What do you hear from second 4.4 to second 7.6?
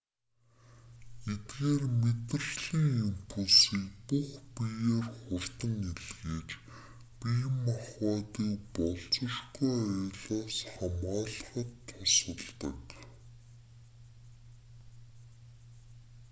биеэр хурдан илгээж бие